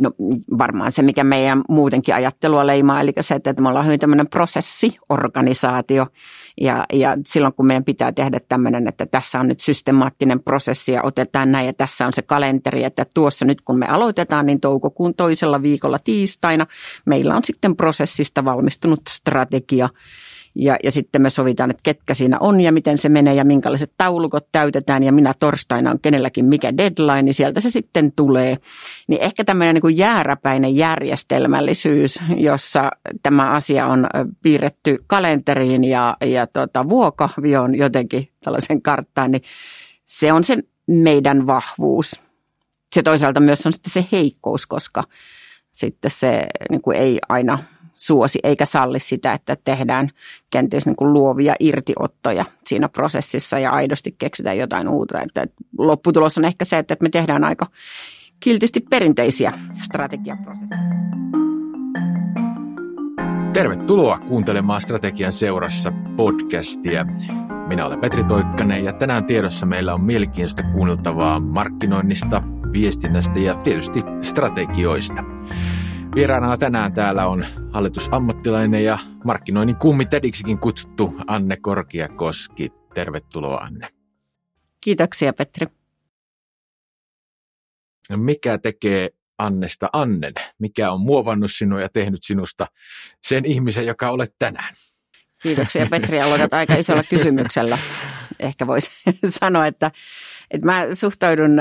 [0.00, 0.10] No
[0.58, 6.06] varmaan se, mikä meidän muutenkin ajattelua leimaa, eli se, että me ollaan hyvin tämmöinen prosessiorganisaatio.
[6.60, 11.02] Ja, ja silloin kun meidän pitää tehdä tämmöinen, että tässä on nyt systemaattinen prosessi ja
[11.02, 15.14] otetaan näin ja tässä on se kalenteri, että tuossa nyt kun me aloitetaan, niin toukokuun
[15.14, 16.66] toisella viikolla tiistaina
[17.06, 19.88] meillä on sitten prosessista valmistunut strategia–
[20.54, 23.92] ja, ja sitten me sovitaan, että ketkä siinä on ja miten se menee ja minkälaiset
[23.98, 28.58] taulukot täytetään ja minä torstaina on kenelläkin mikä deadline, niin sieltä se sitten tulee.
[29.06, 32.90] Niin ehkä tämmöinen niin kuin jääräpäinen järjestelmällisyys, jossa
[33.22, 34.06] tämä asia on
[34.42, 39.42] piirretty kalenteriin ja, ja tota, vuokahvioon jotenkin tällaisen karttaan, niin
[40.04, 42.20] se on se meidän vahvuus.
[42.92, 45.04] Se toisaalta myös on sitten se heikkous, koska
[45.72, 47.58] sitten se niin kuin ei aina–
[48.00, 50.10] suosi eikä salli sitä, että tehdään
[50.50, 55.20] kenties niin kuin luovia irtiottoja siinä prosessissa ja aidosti keksitään jotain uutta.
[55.20, 55.46] Että
[55.78, 57.66] lopputulos on ehkä se, että me tehdään aika
[58.40, 60.80] kiltisti perinteisiä strategiaprosesseja.
[63.52, 67.06] Tervetuloa kuuntelemaan Strategian seurassa podcastia.
[67.66, 74.02] Minä olen Petri Toikkanen ja tänään tiedossa meillä on mielenkiintoista kuunneltavaa markkinoinnista, viestinnästä ja tietysti
[74.22, 75.24] strategioista.
[76.14, 82.72] Vieraana tänään täällä on hallitusammattilainen ja markkinoinnin kummi Tediksikin kutsuttu Anne Korkiakoski.
[82.94, 83.88] Tervetuloa Anne.
[84.80, 85.66] Kiitoksia Petri.
[88.16, 90.32] Mikä tekee Annesta Annen?
[90.58, 92.66] Mikä on muovannut sinua ja tehnyt sinusta
[93.22, 94.74] sen ihmisen, joka olet tänään?
[95.42, 96.20] Kiitoksia Petri.
[96.20, 97.78] Aloitat aika isolla kysymyksellä.
[98.40, 98.90] Ehkä voisi
[99.40, 99.90] sanoa, että,
[100.50, 101.60] että mä suhtaudun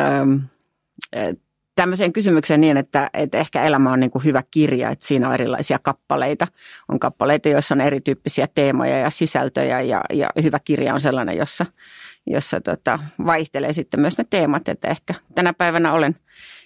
[1.80, 5.34] tämmöiseen kysymykseen niin, että, että ehkä elämä on niin kuin hyvä kirja, että siinä on
[5.34, 6.48] erilaisia kappaleita.
[6.90, 11.66] On kappaleita, joissa on erityyppisiä teemoja ja sisältöjä ja, ja hyvä kirja on sellainen, jossa,
[12.28, 14.68] jossa tota, vaihtelee sitten myös ne teemat.
[14.68, 16.16] Että ehkä tänä päivänä olen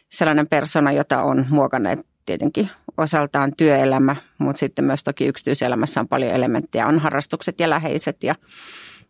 [0.09, 6.34] sellainen persona, jota on muokanneet tietenkin osaltaan työelämä, mutta sitten myös toki yksityiselämässä on paljon
[6.34, 6.88] elementtejä.
[6.88, 8.36] On harrastukset ja läheiset ja,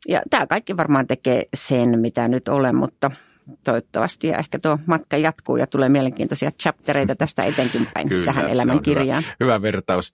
[0.07, 3.11] ja tämä kaikki varmaan tekee sen, mitä nyt olen, mutta–
[3.63, 4.27] toivottavasti.
[4.27, 9.23] Ja ehkä tuo matka jatkuu ja tulee mielenkiintoisia chaptereita tästä etenkin päin Kyllä, tähän elämänkirjaan.
[9.23, 10.13] Hyvä, hyvä vertaus.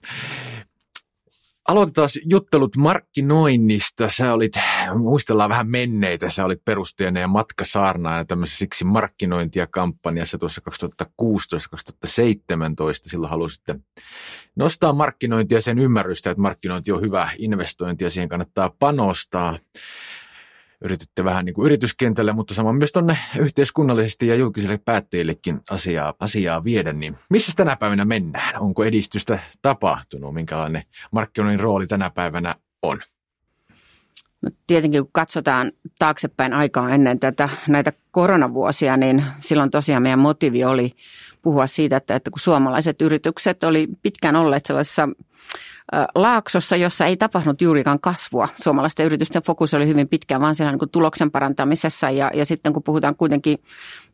[1.68, 4.08] Aloitetaan juttelut markkinoinnista.
[4.08, 4.52] Sä olit,
[4.98, 10.74] muistellaan vähän menneitä, sä olit perustajana ja matkasaarnaajana tämmöisessä siksi markkinointia kampanjassa tuossa 2016-2017.
[13.02, 13.74] Silloin halusitte
[14.56, 19.58] nostaa markkinointia sen ymmärrystä, että markkinointi on hyvä investointi ja siihen kannattaa panostaa
[20.84, 26.64] yrititte vähän niin kuin yrityskentälle, mutta samoin myös tuonne yhteiskunnallisesti ja julkisille päättäjillekin asiaa, asiaa
[26.64, 26.92] viedä.
[26.92, 28.60] Niin missä tänä päivänä mennään?
[28.60, 30.34] Onko edistystä tapahtunut?
[30.34, 30.82] Minkälainen
[31.12, 33.00] markkinoinnin rooli tänä päivänä on?
[34.42, 40.64] No tietenkin kun katsotaan taaksepäin aikaa ennen tätä, näitä koronavuosia, niin silloin tosiaan meidän motiivi
[40.64, 40.92] oli
[41.42, 45.08] puhua siitä, että, että kun suomalaiset yritykset oli pitkään olleet sellaisessa
[46.14, 48.48] laaksossa, jossa ei tapahtunut juurikaan kasvua.
[48.62, 52.82] Suomalaisten yritysten fokus oli hyvin pitkään vaan siellä niin tuloksen parantamisessa ja, ja sitten kun
[52.82, 53.58] puhutaan kuitenkin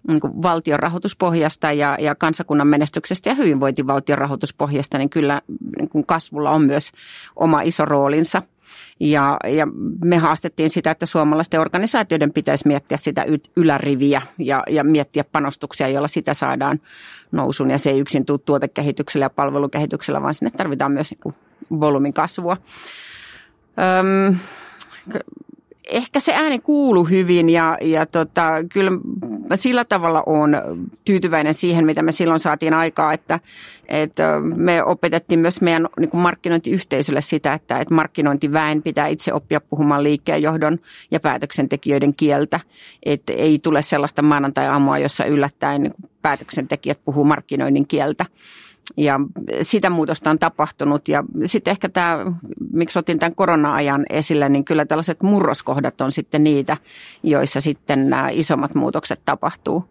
[0.08, 5.42] niin kuin valtion rahoituspohjasta ja, ja kansakunnan menestyksestä ja hyvinvointivaltion rahoituspohjasta, niin kyllä
[5.78, 6.92] niin kuin kasvulla on myös
[7.36, 8.42] oma iso roolinsa–
[9.00, 9.66] ja, ja
[10.04, 13.26] me haastettiin sitä, että suomalaisten organisaatioiden pitäisi miettiä sitä
[13.56, 16.80] yläriviä ja, ja miettiä panostuksia, joilla sitä saadaan
[17.32, 17.70] nousun.
[17.70, 21.34] Ja se ei yksin tule tuotekehityksellä ja palvelukehityksellä, vaan sinne tarvitaan myös niin
[21.80, 22.56] volyymin kasvua.
[24.00, 24.36] Öm,
[25.86, 28.90] ehkä se ääni kuulu hyvin ja, ja tota, kyllä
[29.48, 30.56] mä sillä tavalla on
[31.04, 33.40] tyytyväinen siihen, mitä me silloin saatiin aikaa, että,
[33.88, 39.60] että me opetettiin myös meidän niin kuin markkinointiyhteisölle sitä, että, että markkinointiväen pitää itse oppia
[39.60, 40.78] puhumaan liikkeen johdon
[41.10, 42.60] ja päätöksentekijöiden kieltä,
[43.02, 48.26] että ei tule sellaista maanantai-aamua, jossa yllättäen niin päätöksentekijät puhuu markkinoinnin kieltä
[48.96, 49.20] ja
[49.62, 51.08] sitä muutosta on tapahtunut.
[51.08, 52.32] Ja sitten ehkä tämä,
[52.72, 56.76] miksi otin tämän korona-ajan esille, niin kyllä tällaiset murroskohdat on sitten niitä,
[57.22, 59.84] joissa sitten nämä isommat muutokset tapahtuu.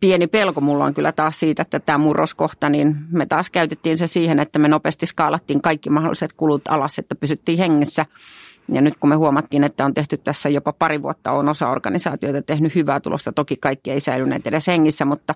[0.00, 4.06] Pieni pelko mulla on kyllä taas siitä, että tämä murroskohta, niin me taas käytettiin se
[4.06, 8.06] siihen, että me nopeasti skaalattiin kaikki mahdolliset kulut alas, että pysyttiin hengissä.
[8.68, 12.42] Ja nyt kun me huomattiin, että on tehty tässä jopa pari vuotta, on osa organisaatioita
[12.42, 13.32] tehnyt hyvää tulosta.
[13.32, 15.34] Toki kaikki ei säilyneet edes hengissä, mutta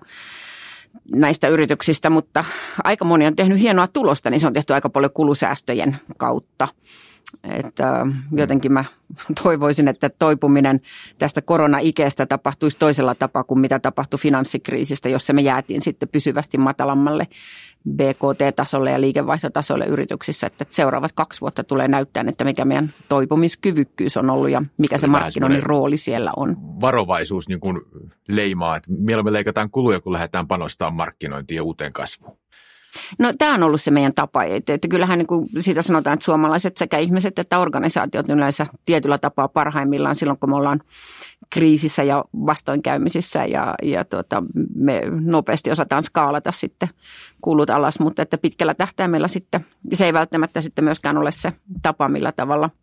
[1.15, 2.45] näistä yrityksistä, mutta
[2.83, 6.67] aika moni on tehnyt hienoa tulosta, niin se on tehty aika paljon kulusäästöjen kautta.
[7.43, 8.85] että jotenkin mä
[9.43, 10.81] toivoisin, että toipuminen
[11.17, 17.27] tästä korona-ikeestä tapahtuisi toisella tapaa kuin mitä tapahtui finanssikriisistä, jossa me jäätiin sitten pysyvästi matalammalle
[17.89, 24.29] BKT-tasolle ja liikevaihtotasolle yrityksissä, että seuraavat kaksi vuotta tulee näyttää, että mikä meidän toipumiskyvykkyys on
[24.29, 26.57] ollut ja mikä se markkinoinnin rooli siellä on.
[26.81, 27.81] Varovaisuus niin kuin
[28.27, 32.37] leimaa, että mieluummin leikataan kuluja, kun lähdetään panostamaan markkinointiin ja uuteen kasvuun.
[33.19, 36.23] No tämä on ollut se meidän tapa, että, että kyllähän niin kuin siitä sanotaan, että
[36.23, 40.81] suomalaiset sekä ihmiset että organisaatiot yleensä tietyllä tapaa parhaimmillaan silloin, kun me ollaan
[41.49, 44.43] kriisissä ja vastoinkäymisissä ja, ja tuota,
[44.75, 46.89] me nopeasti osataan skaalata sitten
[47.41, 52.09] kulut alas, mutta että pitkällä tähtäimellä sitten, se ei välttämättä sitten myöskään ole se tapa,
[52.09, 52.69] millä tavalla–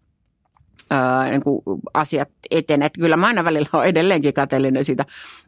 [0.90, 1.62] ää, niin kuin
[1.94, 2.90] asiat etenee.
[2.90, 5.04] Kyllä mä aina välillä olen edelleenkin kateellinen siitä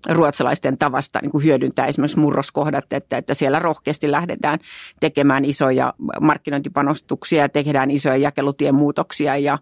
[0.09, 4.59] ruotsalaisten tavasta niin kuin hyödyntää esimerkiksi murroskohdat, että, että siellä rohkeasti lähdetään
[5.01, 9.59] tekemään isoja markkinointipanostuksia ja tehdään isoja jakelutiemuutoksia ja,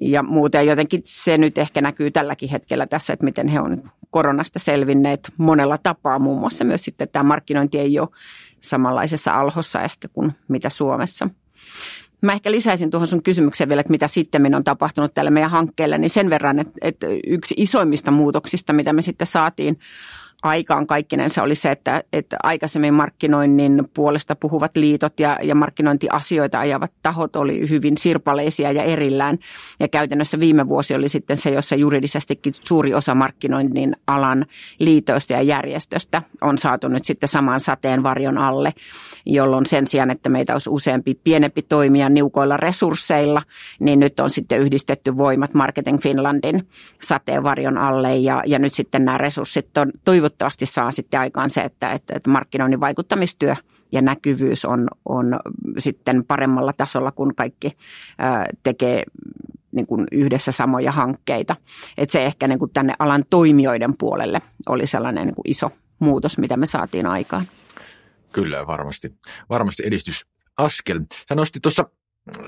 [0.00, 0.58] ja muuta.
[0.58, 5.32] Ja jotenkin se nyt ehkä näkyy tälläkin hetkellä tässä, että miten he on koronasta selvinneet
[5.36, 6.18] monella tapaa.
[6.18, 8.08] Muun muassa myös sitten että tämä markkinointi ei ole
[8.60, 11.28] samanlaisessa alhossa ehkä kuin mitä Suomessa.
[12.20, 15.98] Mä ehkä lisäisin tuohon sun kysymykseen vielä, että mitä sitten on tapahtunut tälle meidän hankkeelle,
[15.98, 19.78] niin sen verran, että, että yksi isoimmista muutoksista, mitä me sitten saatiin
[20.42, 26.92] aikaan kaikkinensa oli se, että, että aikaisemmin markkinoinnin puolesta puhuvat liitot ja, ja markkinointiasioita ajavat
[27.02, 29.38] tahot oli hyvin sirpaleisia ja erillään.
[29.80, 34.46] Ja käytännössä viime vuosi oli sitten se, jossa juridisestikin suuri osa markkinoinnin alan
[34.78, 38.74] liitoista ja järjestöstä on saatu nyt sitten saman sateenvarjon alle,
[39.26, 43.42] jolloin sen sijaan, että meitä olisi useampi pienempi toimija niukoilla resursseilla,
[43.80, 46.68] niin nyt on sitten yhdistetty voimat Marketing Finlandin
[47.02, 51.60] sateenvarjon alle ja, ja nyt sitten nämä resurssit on toivottu toivottavasti saa sitten aikaan se,
[51.60, 53.54] että, että, että markkinoinnin vaikuttamistyö
[53.92, 55.40] ja näkyvyys on, on
[55.78, 57.76] sitten paremmalla tasolla, kun kaikki
[58.18, 59.02] ää, tekee
[59.72, 61.56] niin kuin yhdessä samoja hankkeita.
[61.98, 66.38] Että se ehkä niin kuin tänne alan toimijoiden puolelle oli sellainen niin kuin iso muutos,
[66.38, 67.48] mitä me saatiin aikaan.
[68.32, 69.14] Kyllä, varmasti.
[69.48, 71.00] Varmasti edistysaskel.
[71.28, 71.84] Sä nostit tuossa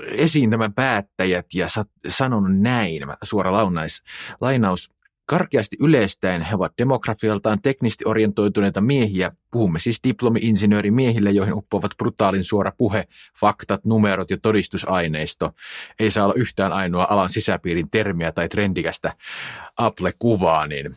[0.07, 1.67] esiin tämän päättäjät ja
[2.07, 4.03] sanonut näin, suora launais,
[4.41, 4.91] lainaus,
[5.25, 9.31] Karkeasti yleistäen he ovat demografialtaan teknisesti orientoituneita miehiä.
[9.51, 13.07] Puhumme siis diplomi-insinööri miehille, joihin uppoavat brutaalin suora puhe,
[13.39, 15.51] faktat, numerot ja todistusaineisto.
[15.99, 19.13] Ei saa olla yhtään ainoa alan sisäpiirin termiä tai trendikästä
[19.77, 20.95] Apple-kuvaa, niin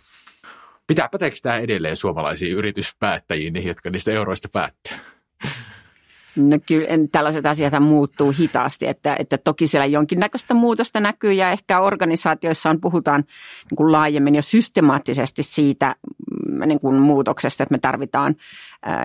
[0.87, 5.16] pitää päteekö tämä edelleen suomalaisiin yrityspäättäjiin, jotka niistä euroista päättää?
[6.37, 11.81] No kyllä tällaiset asiat muuttuu hitaasti, että, että toki siellä jonkinnäköistä muutosta näkyy ja ehkä
[11.81, 13.25] organisaatioissa on, puhutaan
[13.71, 15.97] niin kuin laajemmin jo systemaattisesti siitä
[16.49, 18.37] mm, niin kuin muutoksesta, että me tarvitaan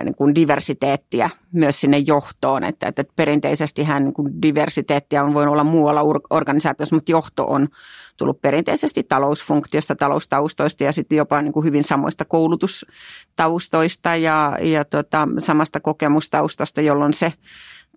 [0.04, 2.64] niin kuin diversiteettiä myös sinne johtoon.
[2.64, 7.68] Että, että perinteisesti niin kuin diversiteettiä on voinut olla muualla organisaatiossa, mutta johto on
[8.16, 15.28] tullut perinteisesti talousfunktiosta, taloustaustoista ja sitten jopa niin kuin hyvin samoista koulutustaustoista ja, ja tota,
[15.38, 17.32] samasta kokemustaustasta, jolloin se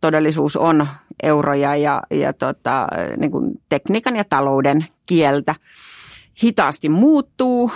[0.02, 0.88] todellisuus on
[1.24, 2.88] euroja ja, ja tota,
[3.18, 5.56] niin kuin tekniikan ja talouden kieltä
[6.44, 7.72] hitaasti muuttuu,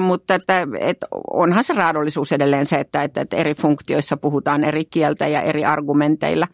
[0.00, 4.84] mutta että, että onhan se raadollisuus edelleen se, että, että, että eri funktioissa puhutaan eri
[4.84, 6.48] kieltä ja eri argumenteilla.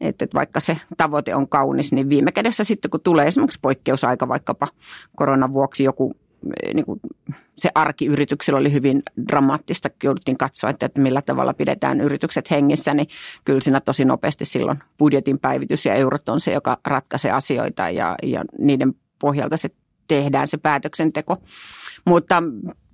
[0.00, 4.28] Että, että vaikka se tavoite on kaunis, niin viime kädessä sitten kun tulee esimerkiksi poikkeusaika
[4.28, 4.68] vaikkapa
[5.16, 6.16] koronan vuoksi joku
[6.74, 7.00] niin kuin
[7.58, 12.94] se arki yrityksellä oli hyvin dramaattista, jouduttiin katsoa, että, että millä tavalla pidetään yritykset hengissä,
[12.94, 13.06] niin
[13.44, 18.14] kyllä siinä tosi nopeasti silloin budjetin päivitys ja eurot on se, joka ratkaisee asioita ja,
[18.22, 19.70] ja niiden pohjalta se
[20.16, 21.36] tehdään se päätöksenteko.
[22.04, 22.42] Mutta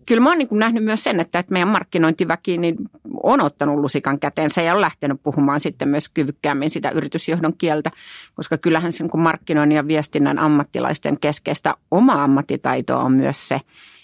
[0.06, 2.76] kyllä mä oon niin nähnyt myös sen, että, meidän markkinointiväki niin
[3.23, 7.90] on ottanut lusikan käteensä ja on lähtenyt puhumaan sitten myös kyvykkäämmin sitä yritysjohdon kieltä,
[8.35, 13.61] koska kyllähän sen kun markkinoinnin ja viestinnän ammattilaisten keskeistä oma ammattitaitoa on myös se,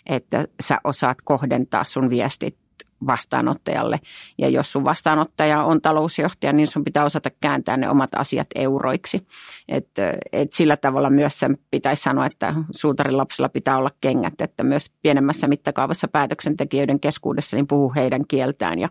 [0.07, 2.64] että sä osaat kohdentaa sun viestit
[3.07, 4.01] vastaanottajalle.
[4.39, 9.27] Ja jos sun vastaanottaja on talousjohtaja, niin sun pitää osata kääntää ne omat asiat euroiksi.
[9.69, 9.89] Et,
[10.33, 14.91] et sillä tavalla myös sen pitäisi sanoa, että suutarin lapsilla pitää olla kengät, että myös
[15.03, 18.89] pienemmässä mittakaavassa päätöksentekijöiden keskuudessa niin puhuu heidän kieltään ja,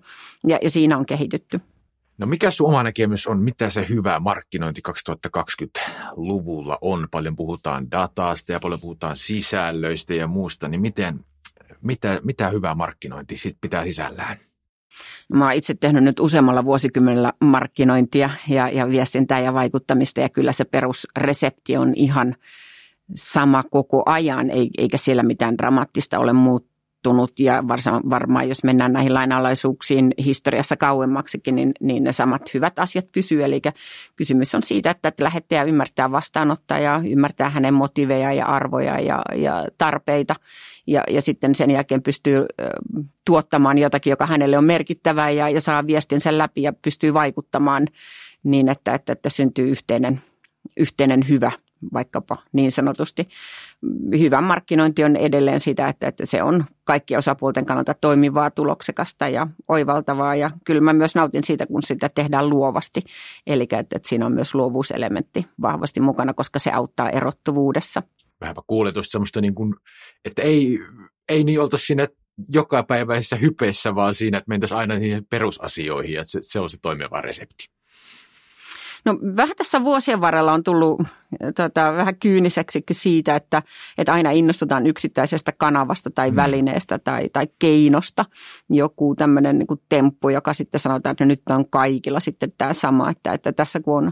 [0.48, 1.62] ja, ja siinä on kehitytty.
[2.18, 4.82] No mikä sun oma näkemys on, mitä se hyvä markkinointi
[5.38, 7.08] 2020-luvulla on?
[7.12, 11.26] Paljon puhutaan datasta ja paljon puhutaan sisällöistä ja muusta, niin miten,
[11.84, 14.38] mitä, mitä hyvää markkinointi sit pitää sisällään?
[15.34, 20.52] Mä oon itse tehnyt nyt useammalla vuosikymmenellä markkinointia ja, ja viestintää ja vaikuttamista ja kyllä
[20.52, 22.36] se perusresepti on ihan
[23.16, 27.64] sama koko ajan, eikä siellä mitään dramaattista ole muuttunut ja
[28.10, 33.44] varmaan jos mennään näihin lainalaisuuksiin historiassa kauemmaksikin, niin, niin ne samat hyvät asiat pysyy.
[33.44, 33.62] Eli
[34.16, 40.36] kysymys on siitä, että lähettäjä ymmärtää vastaanottajaa, ymmärtää hänen motiveja ja arvoja ja, ja tarpeita
[40.88, 42.46] ja, ja sitten sen jälkeen pystyy
[43.26, 47.88] tuottamaan jotakin, joka hänelle on merkittävää ja, ja saa viestinsä läpi ja pystyy vaikuttamaan
[48.44, 50.22] niin, että, että, että syntyy yhteinen,
[50.78, 51.52] yhteinen hyvä–
[51.94, 53.28] vaikkapa niin sanotusti.
[54.20, 59.48] Hyvä markkinointi on edelleen sitä, että, että se on kaikkien osapuolten kannalta toimivaa, tuloksekasta ja
[59.68, 60.36] oivaltavaa.
[60.36, 63.04] Ja kyllä mä myös nautin siitä, kun sitä tehdään luovasti.
[63.48, 68.04] Eli että, että siinä on myös luovuuselementti vahvasti mukana, koska se auttaa erottuvuudessa.
[68.44, 69.76] Vähänpä kuuletusta semmoista, niin kuin,
[70.26, 70.80] että ei,
[71.30, 72.08] ei niin oltaisi siinä
[72.50, 77.22] jokapäiväisessä hypeissä, vaan siinä, että mentäisiin aina niihin perusasioihin, että se, se on se toimiva
[77.22, 77.66] resepti.
[79.06, 81.02] No vähän tässä vuosien varrella on tullut
[81.56, 83.64] tota, vähän kyyniseksi siitä, että,
[83.98, 86.36] että aina innostutaan yksittäisestä kanavasta tai mm.
[86.36, 88.26] välineestä tai, tai keinosta.
[88.70, 93.34] Joku tämmöinen niin temppu, joka sitten sanotaan, että nyt on kaikilla sitten tämä sama, että,
[93.34, 94.12] että tässä kun on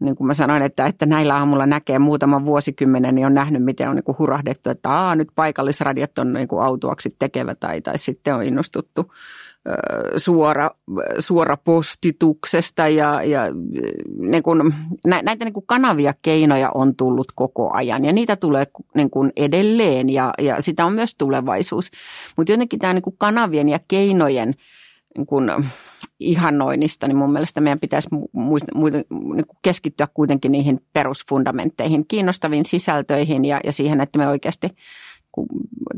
[0.00, 3.88] niin kuin mä sanoin, että, että näillä aamulla näkee muutaman vuosikymmenen, niin on nähnyt, miten
[3.88, 7.98] on niin kuin hurahdettu, että Aa, nyt paikallisradiot on niin kuin autuaksi tekevä tai, tai
[7.98, 9.12] sitten on innostuttu
[10.16, 10.70] suora,
[11.18, 13.42] suora postituksesta ja, ja
[14.18, 18.64] niin kuin, näitä niin kuin kanavia, keinoja on tullut koko ajan ja niitä tulee
[18.94, 21.90] niin kuin edelleen ja, ja sitä on myös tulevaisuus.
[22.36, 24.54] Mutta jotenkin tämä niin kuin kanavien ja keinojen
[25.16, 25.50] niin kuin
[26.20, 33.44] ihannoinnista, niin mun mielestä meidän pitäisi muista, mu, niin keskittyä kuitenkin niihin perusfundamentteihin, kiinnostaviin sisältöihin
[33.44, 34.68] ja, ja siihen, että me oikeasti–
[35.32, 35.46] kun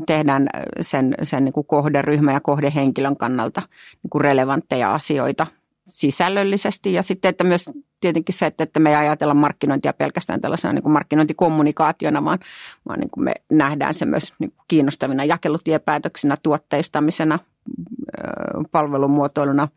[0.05, 0.47] tehdään
[0.81, 3.61] sen, sen niin kuin kohderyhmä ja kohdehenkilön kannalta
[4.03, 5.47] niin kuin relevantteja asioita
[5.87, 6.93] sisällöllisesti.
[6.93, 10.83] Ja sitten, että myös tietenkin se, että, että me ei ajatella markkinointia pelkästään tällaisena niin
[10.83, 12.39] kuin markkinointikommunikaationa, vaan,
[12.87, 17.39] vaan niin kuin me nähdään se myös niin kuin kiinnostavina jakelutiepäätöksinä, tuotteistamisena,
[18.71, 19.67] palvelumuotoiluna,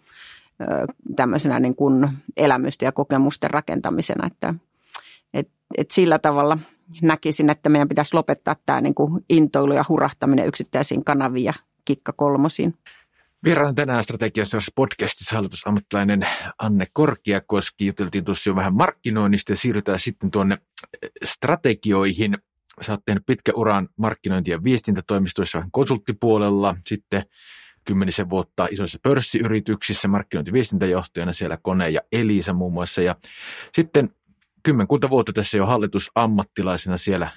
[1.16, 4.55] tämmöisenä niin kuin elämysten ja kokemusten rakentamisena, että
[5.35, 6.59] et, et sillä tavalla–
[7.02, 11.52] näkisin, että meidän pitäisi lopettaa tämä niin kuin intoilu ja hurahtaminen yksittäisiin kanaviin ja
[11.85, 12.75] kikka kolmosiin.
[13.45, 16.26] Vieraan tänään strategiassa podcastissa hallitusammattilainen
[16.59, 17.87] Anne Korkiakoski.
[17.87, 20.59] Juteltiin tuossa jo vähän markkinoinnista ja siirrytään sitten tuonne
[21.02, 22.38] eh, strategioihin.
[22.81, 26.76] Sä oot tehnyt pitkä uran markkinointi- ja viestintätoimistoissa vähän konsulttipuolella.
[26.87, 27.23] Sitten
[27.87, 33.02] kymmenisen vuotta isoissa pörssiyrityksissä markkinointi- ja viestintäjohtajana siellä Kone ja Elisa muun muassa.
[33.02, 33.16] Ja
[33.73, 34.11] sitten
[34.62, 37.28] kymmenkunta vuotta tässä jo hallitusammattilaisena siellä,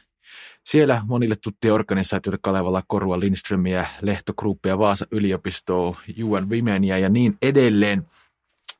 [0.64, 7.38] siellä monille tuttuja organisaatioita Kalevala, Korua, Lindströmiä, Lehto Groupia, Vaasa yliopistoa, UN Womenia ja niin
[7.42, 8.04] edelleen.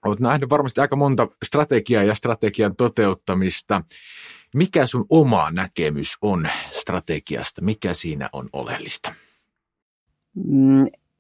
[0.06, 3.84] Olet nähnyt varmasti aika monta strategiaa ja strategian toteuttamista.
[4.54, 7.62] Mikä sun oma näkemys on strategiasta?
[7.62, 9.14] Mikä siinä on oleellista?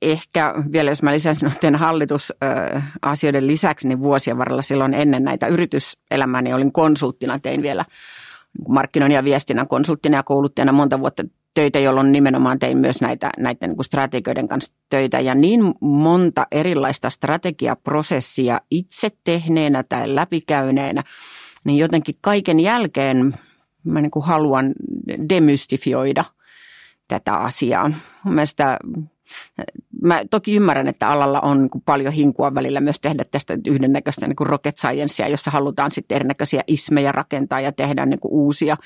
[0.01, 6.41] Ehkä vielä, jos mä lisäsin noiden hallitusasioiden lisäksi, niin vuosien varrella silloin ennen näitä yrityselämää,
[6.41, 7.86] niin olin konsulttina, tein vielä
[8.68, 13.70] markkinoinnin ja viestinnän konsulttina ja kouluttajana monta vuotta töitä, jolloin nimenomaan tein myös näitä, näiden
[13.70, 15.20] niin strategioiden kanssa töitä.
[15.20, 21.03] Ja niin monta erilaista strategiaprosessia itse tehneenä tai läpikäyneenä,
[21.63, 23.34] niin jotenkin kaiken jälkeen
[23.84, 24.74] mä niin kuin haluan
[25.29, 26.25] demystifioida
[27.08, 27.91] tätä asiaa.
[28.25, 28.77] Mielestäni
[30.02, 34.36] Mä toki ymmärrän, että alalla on niin paljon hinkua välillä myös tehdä tästä yhdennäköistä niin
[34.36, 38.78] kuin rocket sciencea, jossa halutaan sitten erinäköisiä ismejä rakentaa ja tehdä niin kuin uusia,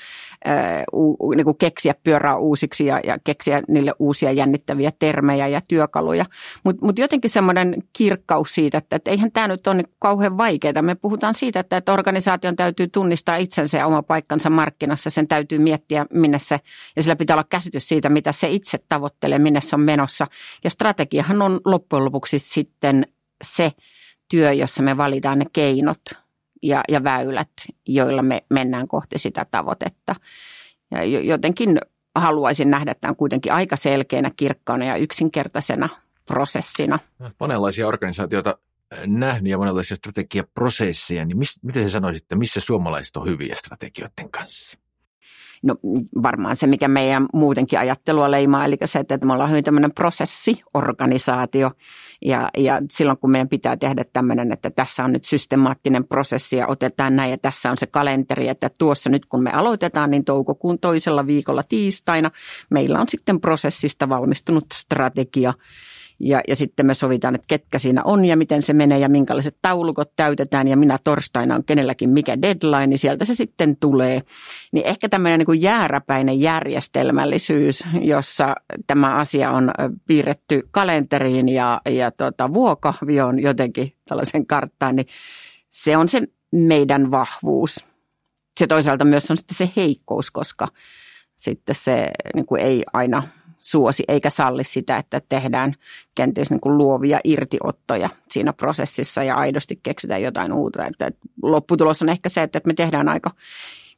[1.36, 6.24] niin kuin keksiä pyörää uusiksi ja, ja keksiä niille uusia jännittäviä termejä ja työkaluja.
[6.64, 10.82] Mutta mut jotenkin semmoinen kirkkaus siitä, että, että eihän tämä nyt ole niin kauhean vaikeaa.
[10.82, 15.10] Me puhutaan siitä, että, että organisaation täytyy tunnistaa itsensä ja oma paikkansa markkinassa.
[15.10, 16.60] Sen täytyy miettiä, minne se,
[16.96, 20.26] ja sillä pitää olla käsitys siitä, mitä se itse tavoittelee, minne se on menossa.
[20.64, 23.06] Ja strategiahan on loppujen lopuksi sitten
[23.44, 23.72] se
[24.30, 26.00] työ, jossa me valitaan ne keinot
[26.62, 27.50] ja, ja väylät,
[27.88, 30.14] joilla me mennään kohti sitä tavoitetta.
[30.90, 31.80] Ja jotenkin
[32.14, 35.88] haluaisin nähdä tämän kuitenkin aika selkeänä, kirkkaana ja yksinkertaisena
[36.26, 36.98] prosessina.
[37.40, 38.58] Monenlaisia organisaatioita
[39.06, 44.30] nähnyt ja monenlaisia strategiaprosesseja, niin mis, miten sä sanoisit, että missä suomalaiset on hyviä strategioiden
[44.30, 44.78] kanssa?
[45.64, 45.76] No
[46.22, 51.70] varmaan se, mikä meidän muutenkin ajattelua leimaa, eli se, että me ollaan hyvin tämmöinen prosessiorganisaatio.
[52.24, 56.66] Ja, ja silloin kun meidän pitää tehdä tämmöinen, että tässä on nyt systemaattinen prosessi ja
[56.66, 60.78] otetaan näin ja tässä on se kalenteri, että tuossa nyt kun me aloitetaan, niin toukokuun
[60.78, 62.30] toisella viikolla tiistaina
[62.70, 65.54] meillä on sitten prosessista valmistunut strategia
[66.20, 69.56] Ja, ja sitten me sovitaan, että ketkä siinä on ja miten se menee ja minkälaiset
[69.62, 74.22] taulukot täytetään ja minä torstaina on kenelläkin mikä deadline, niin sieltä se sitten tulee.
[74.72, 78.54] Niin ehkä tämmöinen niin kuin jääräpäinen järjestelmällisyys, jossa
[78.86, 79.70] tämä asia on
[80.06, 85.06] piirretty kalenteriin ja, ja tota, vuokahvioon jotenkin tällaisen karttaan, niin
[85.70, 87.84] se on se meidän vahvuus.
[88.60, 90.68] Se toisaalta myös on sitten se heikkous, koska
[91.36, 93.22] sitten se niin kuin ei aina
[93.64, 95.74] suosi eikä salli sitä, että tehdään
[96.14, 100.86] kenties niin kuin luovia irtiottoja siinä prosessissa ja aidosti keksitään jotain uutta.
[100.86, 101.10] Että
[101.42, 103.30] lopputulos on ehkä se, että me tehdään aika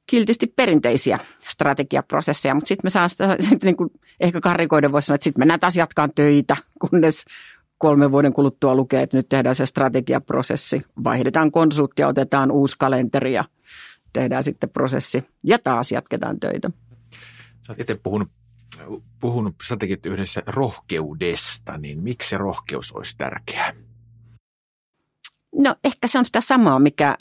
[0.06, 1.18] kiltisti perinteisiä
[1.49, 5.40] strategiaprosesseja, mutta sitten me saa sitä, sit niin kuin ehkä karikoiden voisi sanoa, että sitten
[5.40, 7.25] mennään taas jatkaan töitä, kunnes
[7.78, 13.44] kolmen vuoden kuluttua lukee, että nyt tehdään se strategiaprosessi, vaihdetaan konsulttia, otetaan uusi kalenteri ja
[14.12, 16.70] tehdään sitten prosessi ja taas jatketaan töitä.
[17.62, 18.28] Sä oot itse puhunut,
[19.20, 23.73] puhunut strategit yhdessä rohkeudesta, niin miksi se rohkeus olisi tärkeää?
[25.54, 27.16] No ehkä se on sitä samaa, mikä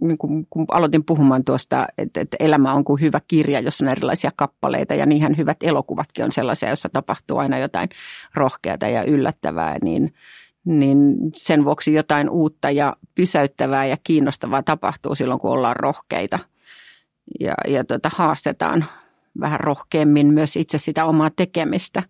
[0.00, 3.88] niin kun, kun aloitin puhumaan tuosta, että, että elämä on kuin hyvä kirja, jossa on
[3.88, 7.88] erilaisia kappaleita ja niinhän hyvät elokuvatkin on sellaisia, joissa tapahtuu aina jotain
[8.34, 10.14] rohkeata ja yllättävää, niin,
[10.64, 16.38] niin sen vuoksi jotain uutta ja pysäyttävää ja kiinnostavaa tapahtuu silloin, kun ollaan rohkeita
[17.40, 18.84] ja, ja tuota, haastetaan
[19.40, 22.02] vähän rohkeammin myös itse sitä omaa tekemistä.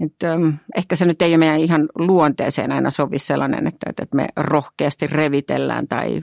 [0.00, 4.16] Että, um, ehkä se nyt ei ole meidän ihan luonteeseen aina sovi sellainen, että, että
[4.16, 6.22] me rohkeasti revitellään tai,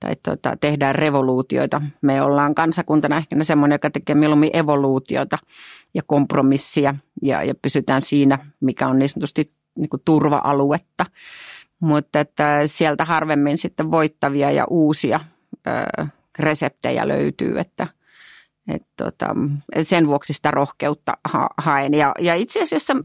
[0.00, 1.82] tai tota, tehdään revoluutioita.
[2.02, 5.38] Me ollaan kansakuntana ehkä semmoinen, joka tekee mieluummin evoluutiota
[5.94, 11.06] ja kompromissia ja, ja pysytään siinä, mikä on niin sanotusti niin kuin turva-aluetta.
[11.80, 15.20] Mutta että sieltä harvemmin sitten voittavia ja uusia
[15.66, 16.06] ö,
[16.38, 17.86] reseptejä löytyy, että–
[18.70, 19.26] et tota,
[19.82, 21.94] sen vuoksi sitä rohkeutta ha- haen.
[21.94, 22.96] Ja, ja itse asiassa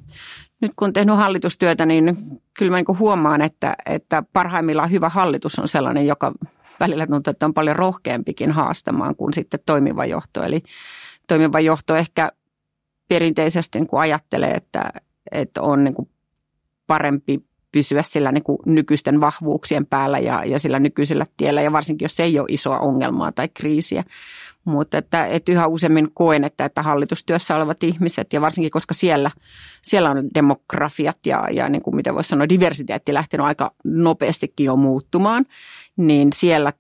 [0.62, 2.18] nyt kun tehnyt hallitustyötä, niin
[2.54, 6.32] kyllä mä niin huomaan, että, että parhaimmillaan hyvä hallitus on sellainen, joka
[6.80, 10.44] välillä tuntuu, että on paljon rohkeampikin haastamaan kuin sitten toimiva johto.
[10.44, 10.64] Eli
[11.28, 12.32] toimiva johto ehkä
[13.08, 14.90] perinteisesti niin kuin ajattelee, että,
[15.32, 16.10] että on niin kuin
[16.88, 22.06] parempi pysyä sillä niin kuin nykyisten vahvuuksien päällä ja, ja sillä nykyisellä tiellä, ja varsinkin
[22.06, 24.04] jos ei ole isoa ongelmaa tai kriisiä.
[24.66, 29.32] Mutta että, että yhä useammin koen, että, että hallitustyössä olevat ihmiset, ja varsinkin koska siellä,
[29.82, 34.76] siellä on demografiat ja, ja niin kuin miten voisi sanoa, diversiteetti lähtenyt aika nopeastikin jo
[34.76, 35.46] muuttumaan,
[35.98, 36.74] niin siellä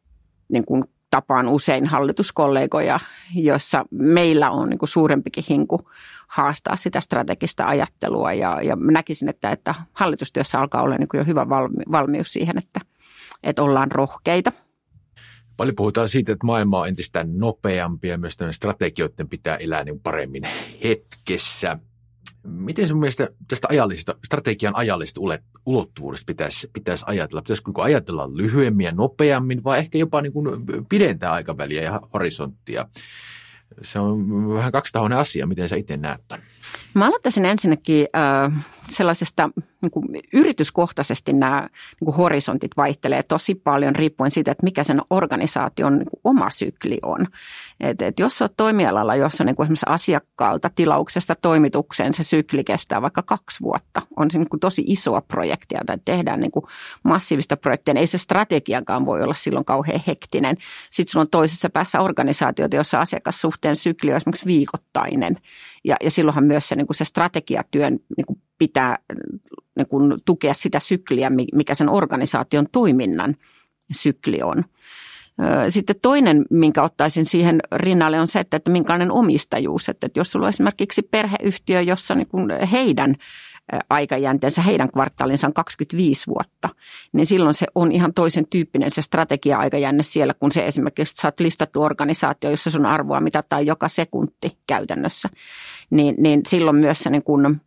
[0.49, 0.83] niin kuin
[1.15, 2.99] tapaan usein hallituskollegoja,
[3.33, 5.89] joissa meillä on niin kuin suurempikin hinku
[6.27, 8.33] haastaa sitä strategista ajattelua.
[8.33, 12.57] Ja, ja näkisin, että, että hallitustyössä alkaa olla niin kuin jo hyvä valmi, valmius siihen,
[12.57, 12.79] että,
[13.43, 14.51] että ollaan rohkeita.
[15.57, 20.43] Paljon puhutaan siitä, että maailma on entistä nopeampi ja myös strategioiden pitää elää niin paremmin
[20.83, 21.77] hetkessä.
[22.43, 25.21] Miten sun mielestä tästä ajallisesta, strategian ajallisesta
[25.65, 27.41] ulottuvuudesta pitäisi, pitäisi ajatella?
[27.41, 30.49] Pitäisikö niin ajatella lyhyemmin ja nopeammin vai ehkä jopa niin kuin
[30.89, 32.87] pidentää aikaväliä ja horisonttia?
[33.81, 35.47] Se on vähän kaksitahoinen asia.
[35.47, 36.45] Miten sä itse näet tämän?
[36.93, 39.49] Mä aloittaisin ensinnäkin äh, sellaisesta
[39.81, 45.01] niin kuin yrityskohtaisesti nämä niin kuin horisontit vaihtelee tosi paljon riippuen siitä, että mikä sen
[45.09, 47.27] organisaation niin kuin oma sykli on.
[47.79, 53.01] Et, et jos olet toimialalla, jossa niin kuin esimerkiksi asiakkaalta tilauksesta toimitukseen se sykli kestää
[53.01, 56.65] vaikka kaksi vuotta, on se niin kuin tosi isoa projektia tai tehdään niin kuin
[57.03, 60.57] massiivista projektia, niin ei se strategiakaan voi olla silloin kauhean hektinen.
[60.91, 65.37] Sitten sulla on toisessa päässä organisaatioita, jossa asiakassuhteen sykli on esimerkiksi viikoittainen.
[65.83, 68.97] Ja, ja silloinhan myös se, niin kuin se strategiatyön niin kuin pitää
[69.75, 73.35] niin kuin tukea sitä sykliä, mikä sen organisaation toiminnan
[73.91, 74.63] sykli on.
[75.69, 79.89] Sitten toinen, minkä ottaisin siihen rinnalle, on se, että, että minkälainen omistajuus.
[79.89, 83.15] Että, että jos sulla on esimerkiksi perheyhtiö, jossa niin kuin heidän
[83.89, 86.69] aikajänteensä, heidän kvartaalinsa on 25 vuotta,
[87.13, 91.39] niin silloin se on ihan toisen tyyppinen se strategia-aikajänne siellä, kun se esimerkiksi sä oot
[91.39, 95.29] listattu organisaatio, jossa sun arvoa mitataan joka sekunti käytännössä.
[95.89, 97.61] Niin, niin silloin myös se niin kuin,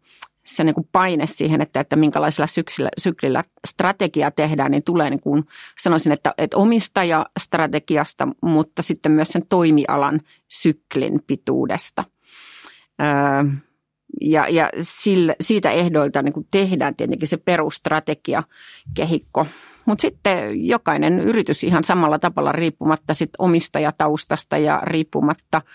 [0.48, 5.20] se niin kuin paine siihen, että, että minkälaisella syksillä, syklillä strategia tehdään, niin tulee niin
[5.20, 5.44] kuin
[5.82, 12.04] sanoisin, että, että omistajastrategiasta, mutta sitten myös sen toimialan syklin pituudesta.
[13.02, 13.52] Öö,
[14.20, 18.42] ja, ja sillä, siitä ehdoilta niin kuin tehdään tietenkin se perustrategia
[18.94, 19.46] kehikko.
[19.86, 25.62] Mutta sitten jokainen yritys ihan samalla tavalla riippumatta sit omistajataustasta ja riippumatta–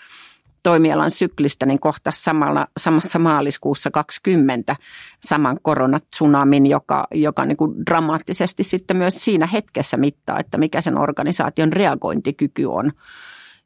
[0.64, 4.76] toimialan syklistä, niin kohta samalla, samassa maaliskuussa 20
[5.20, 10.98] saman koronatsunamin, joka, joka niin kuin dramaattisesti sitten myös siinä hetkessä mittaa, että mikä sen
[10.98, 12.92] organisaation reagointikyky on.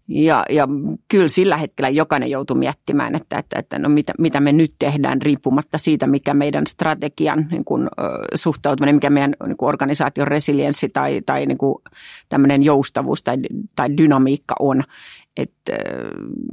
[0.09, 0.69] Ja, ja
[1.09, 5.23] kyllä sillä hetkellä jokainen joutuu miettimään, että, että, että no mitä, mitä me nyt tehdään
[5.23, 7.89] riippumatta siitä, mikä meidän strategian niin kuin,
[8.35, 11.75] suhtautuminen, mikä meidän niin kuin organisaation resilienssi tai, tai niin kuin
[12.29, 13.37] tämmöinen joustavuus tai,
[13.77, 14.85] tai dynamiikka on.
[15.39, 15.73] Että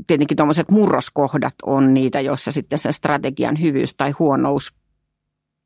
[0.07, 4.73] tietenkin tuommoiset murroskohdat on niitä, joissa sitten sen strategian hyvyys tai huonous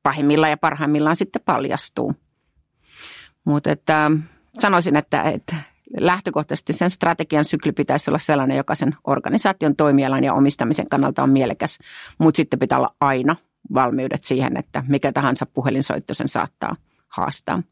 [0.03, 2.15] pahimmillaan ja parhaimmillaan sitten paljastuu.
[3.45, 4.11] Mutta että
[4.59, 5.55] sanoisin, että, että
[5.99, 11.29] lähtökohtaisesti sen strategian sykli pitäisi olla sellainen, joka sen organisaation toimialan ja omistamisen kannalta on
[11.29, 11.77] mielekäs,
[12.17, 13.35] mutta sitten pitää olla aina
[13.73, 16.75] valmiudet siihen, että mikä tahansa puhelinsoitto sen saattaa
[17.07, 17.63] haastaa.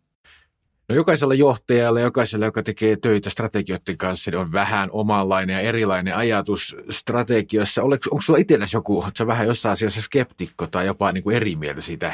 [0.90, 6.16] No jokaisella johtajalla, jokaisella, joka tekee töitä strategioiden kanssa, niin on vähän omanlainen ja erilainen
[6.16, 7.84] ajatus strategiassa.
[7.84, 11.82] Onko, sulla itsellesi joku, oletko vähän jossain asiassa skeptikko tai jopa niin kuin eri mieltä
[11.82, 12.14] siitä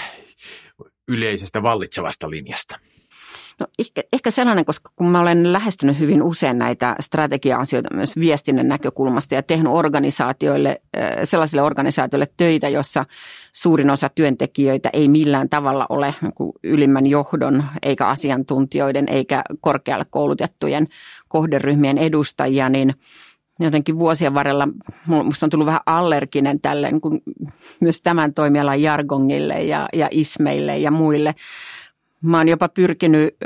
[1.08, 2.80] yleisestä vallitsevasta linjasta?
[3.60, 8.68] No ehkä, ehkä sellainen, koska kun mä olen lähestynyt hyvin usein näitä strategia-asioita myös viestinnän
[8.68, 10.82] näkökulmasta ja tehnyt organisaatioille,
[11.24, 13.06] sellaisille organisaatioille töitä, jossa
[13.54, 16.16] suurin osa työntekijöitä ei millään tavalla ole
[16.64, 20.88] ylimmän johdon eikä asiantuntijoiden eikä korkealle koulutettujen
[21.28, 22.94] kohderyhmien edustajia, niin
[23.60, 24.68] jotenkin vuosien varrella
[25.08, 27.22] minusta on tullut vähän allerginen tälle niin kuin
[27.80, 31.36] myös tämän toimialan jargongille ja, ja ismeille ja muille.
[32.24, 33.38] Mä oon jopa pyrkinyt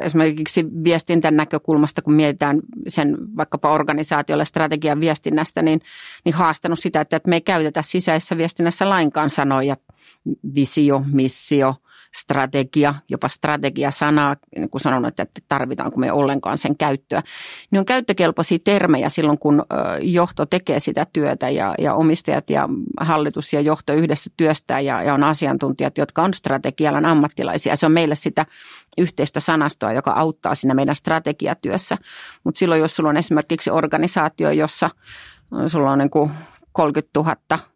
[0.00, 5.80] esimerkiksi viestintän näkökulmasta, kun mietitään sen vaikkapa organisaatiolle strategian viestinnästä, niin,
[6.24, 9.76] niin haastanut sitä, että me ei käytetä sisäisessä viestinnässä lainkaan sanoja
[10.54, 11.74] visio, missio,
[12.14, 17.22] strategia, jopa strategiasanaa, niin kuin sanonut, että tarvitaanko me ollenkaan sen käyttöä.
[17.70, 19.64] Niin on käyttökelpoisia termejä silloin, kun
[20.00, 22.68] johto tekee sitä työtä ja, ja omistajat ja
[23.00, 27.76] hallitus ja johto yhdessä työstää ja, ja on asiantuntijat, jotka on strategialan ammattilaisia.
[27.76, 28.46] Se on meille sitä
[28.98, 31.98] yhteistä sanastoa, joka auttaa siinä meidän strategiatyössä.
[32.44, 34.90] Mutta silloin, jos sulla on esimerkiksi organisaatio, jossa
[35.66, 36.30] sulla on niin kuin
[36.72, 37.73] 30 000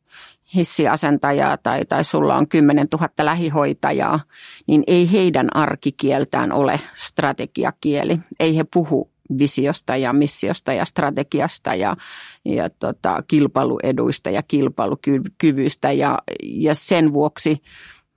[0.54, 4.20] hissiasentajaa tai, tai sulla on 10 000 lähihoitajaa,
[4.66, 8.18] niin ei heidän arkikieltään ole strategiakieli.
[8.40, 11.96] Ei he puhu visiosta ja missiosta ja strategiasta ja,
[12.44, 17.62] ja tota, kilpailueduista ja kilpailukyvyistä ja, ja sen vuoksi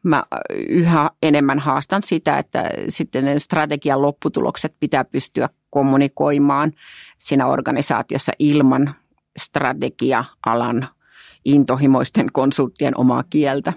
[0.04, 0.24] mä
[0.68, 6.72] yhä enemmän haastan sitä, että sitten ne strategian lopputulokset pitää pystyä kommunikoimaan
[7.18, 8.96] siinä organisaatiossa ilman
[9.38, 10.88] strategia-alan
[11.46, 13.74] intohimoisten konsulttien omaa kieltä.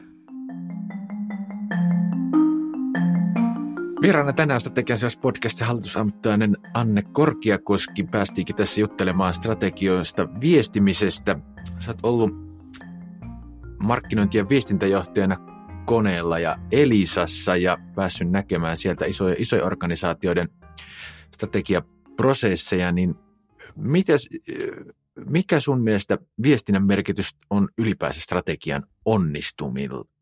[4.03, 8.05] Vieraana tänään strategiasiassa podcastin hallitusammattilainen Anne Korkiakoski.
[8.05, 11.39] Päästiinkin tässä juttelemaan strategioista viestimisestä.
[11.79, 12.31] Sä oot ollut
[13.79, 15.37] markkinointi- ja viestintäjohtajana
[15.85, 20.49] koneella ja Elisassa ja päässyt näkemään sieltä isoja, isoja organisaatioiden
[21.35, 23.15] strategiaprosesseja, niin
[23.77, 24.29] mitäs,
[25.29, 28.87] mikä sun mielestä viestinnän merkitys on ylipäänsä strategian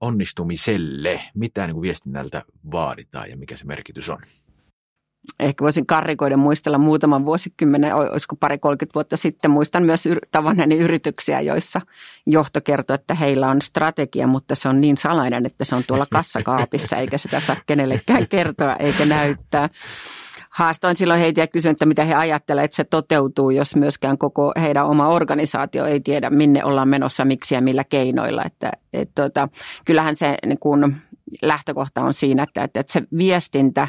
[0.00, 1.20] onnistumiselle?
[1.34, 4.18] Mitä niin kuin viestinnältä vaaditaan ja mikä se merkitys on?
[5.40, 9.50] Ehkä voisin karrikoiden muistella muutaman vuosikymmenen, olisiko pari 30 vuotta sitten.
[9.50, 11.80] Muistan myös tavanneeni yrityksiä, joissa
[12.26, 16.06] johto kertoi, että heillä on strategia, mutta se on niin salainen, että se on tuolla
[16.10, 19.68] kassakaapissa, eikä sitä saa kenellekään kertoa eikä näyttää
[20.52, 24.52] haastoin silloin heitä ja kysyin, että mitä he ajattelevat, että se toteutuu, jos myöskään koko
[24.60, 28.42] heidän oma organisaatio ei tiedä, minne ollaan menossa, miksi ja millä keinoilla.
[28.44, 29.48] Että, et, tota,
[29.84, 30.96] kyllähän se niin kun,
[31.42, 33.88] lähtökohta on siinä, että, että, että se viestintä,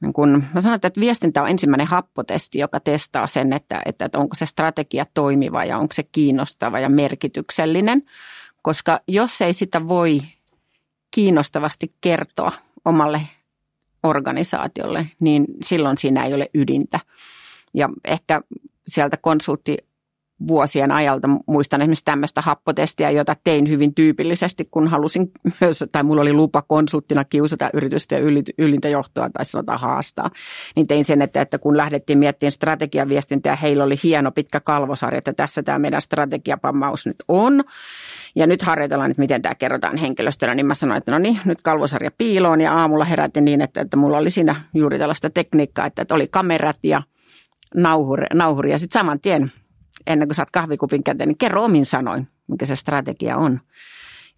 [0.00, 4.18] niin kun, mä sanon, että viestintä on ensimmäinen happotesti, joka testaa sen, että, että, että
[4.18, 8.02] onko se strategia toimiva ja onko se kiinnostava ja merkityksellinen.
[8.62, 10.20] Koska jos ei sitä voi
[11.10, 12.52] kiinnostavasti kertoa
[12.84, 13.20] omalle
[14.02, 17.00] organisaatiolle, niin silloin siinä ei ole ydintä.
[17.74, 18.42] Ja ehkä
[18.86, 19.76] sieltä konsultti
[20.46, 25.30] vuosien ajalta muistan esimerkiksi tämmöistä happotestiä, jota tein hyvin tyypillisesti, kun halusin
[25.60, 28.20] myös, tai mulla oli lupa konsulttina kiusata yritystä ja
[28.58, 30.30] ylintä johtoa tai sanotaan haastaa,
[30.76, 35.32] niin tein sen, että, että kun lähdettiin miettimään strategiaviestintää, heillä oli hieno pitkä kalvosarja, että
[35.32, 37.64] tässä tämä meidän strategiapammaus nyt on.
[38.36, 41.62] Ja nyt harjoitellaan, että miten tämä kerrotaan henkilöstöllä, niin mä sanoin, että no niin, nyt
[41.62, 42.60] kalvosarja piiloon.
[42.60, 46.28] Ja aamulla herätin niin, että, että mulla oli siinä juuri tällaista tekniikkaa, että, että oli
[46.28, 47.02] kamerat ja
[47.74, 48.70] nauhuri, nauhuri.
[48.70, 49.52] Ja sitten saman tien
[50.06, 53.60] ennen kuin saat kahvikupin käteen, niin kerro omin sanoin, mikä se strategia on.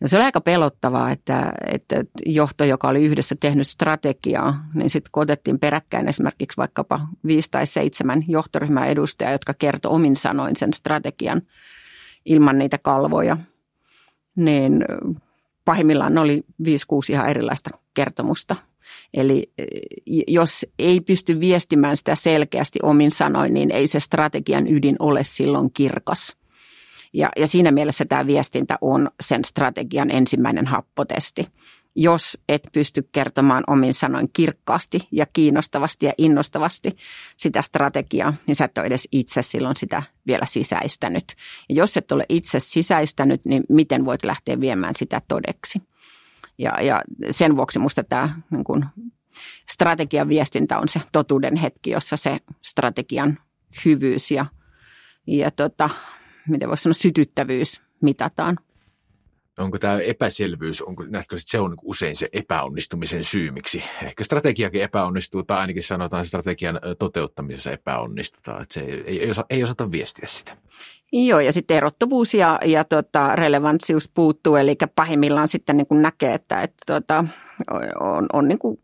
[0.01, 5.11] Ja se oli aika pelottavaa, että, että johto, joka oli yhdessä tehnyt strategiaa, niin sitten
[5.13, 10.73] kun otettiin peräkkäin esimerkiksi vaikkapa viisi tai seitsemän johtoryhmän edustajaa, jotka kertoi omin sanoin sen
[10.73, 11.43] strategian
[12.25, 13.37] ilman niitä kalvoja,
[14.37, 14.85] niin
[15.65, 18.57] pahimmillaan oli viisi, kuusi ihan erilaista kertomusta.
[19.15, 19.53] Eli
[20.29, 25.73] jos ei pysty viestimään sitä selkeästi omin sanoin, niin ei se strategian ydin ole silloin
[25.73, 26.37] kirkas.
[27.13, 31.47] Ja, ja siinä mielessä tämä viestintä on sen strategian ensimmäinen happotesti
[31.95, 36.97] jos et pysty kertomaan omin sanoin kirkkaasti ja kiinnostavasti ja innostavasti
[37.37, 41.25] sitä strategiaa, niin sä et ole edes itse silloin sitä vielä sisäistänyt.
[41.69, 45.83] Ja jos et ole itse sisäistänyt, niin miten voit lähteä viemään sitä todeksi?
[46.59, 48.87] Ja, ja sen vuoksi minusta tämä niin kun,
[49.71, 53.39] strategian viestintä on se totuuden hetki, jossa se strategian
[53.85, 54.47] hyvyys ja,
[55.27, 55.91] ja tota,
[56.49, 58.57] miten voisi sanoa, sytyttävyys mitataan
[59.61, 64.83] onko tämä epäselvyys, onko, näetkö, että se on usein se epäonnistumisen syy, miksi ehkä strategiakin
[64.83, 70.29] epäonnistuu, tai ainakin sanotaan strategian toteuttamisessa epäonnistutaan, että se ei, ei, osa, ei osata viestiä
[70.29, 70.57] sitä.
[71.13, 76.35] Joo, ja sitten erottuvuus ja, ja tota, relevanssius puuttuu, eli pahimmillaan sitten niin kuin näkee,
[76.35, 77.25] että, että tota,
[78.01, 78.79] on, on niin kuin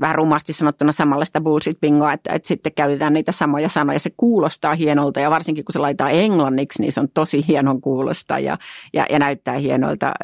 [0.00, 3.98] vähän rumasti sanottuna samanlaista bullshit-bingoa, että, että sitten käytetään niitä samoja sanoja.
[3.98, 8.38] Se kuulostaa hienolta ja varsinkin kun se laitetaan englanniksi, niin se on tosi hienon kuulosta
[8.38, 8.58] ja,
[8.92, 10.14] ja, ja näyttää hienoilta äh,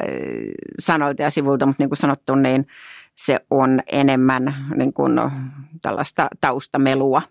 [0.79, 2.67] sanoilta ja sivuilta, mutta niin kuin sanottu, niin
[3.15, 5.19] se on enemmän niin kuin
[5.81, 7.21] tällaista taustamelua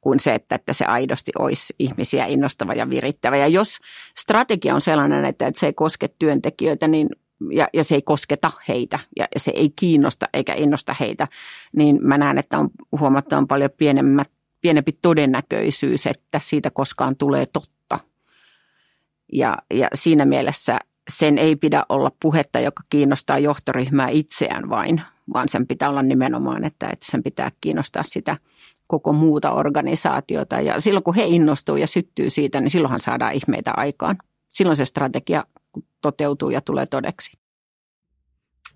[0.00, 3.36] kuin se, että, että se aidosti olisi ihmisiä innostava ja virittävä.
[3.36, 3.78] Ja jos
[4.18, 7.08] strategia on sellainen, että, että se ei koske työntekijöitä, niin
[7.52, 11.28] ja, ja se ei kosketa heitä ja se ei kiinnosta eikä innosta heitä,
[11.76, 18.00] niin mä näen, että on huomattavan paljon pienemmät, pienempi todennäköisyys, että siitä koskaan tulee totta.
[19.32, 20.78] Ja, ja siinä mielessä
[21.10, 26.64] sen ei pidä olla puhetta, joka kiinnostaa johtoryhmää itseään vain, vaan sen pitää olla nimenomaan,
[26.64, 28.36] että, että sen pitää kiinnostaa sitä
[28.86, 30.60] koko muuta organisaatiota.
[30.60, 34.18] Ja silloin kun he innostuu ja syttyy siitä, niin silloinhan saadaan ihmeitä aikaan.
[34.48, 35.44] Silloin se strategia
[36.02, 37.40] toteutuu ja tulee todeksi.